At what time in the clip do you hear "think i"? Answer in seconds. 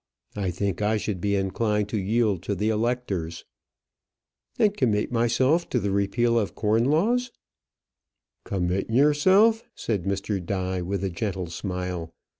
0.49-0.97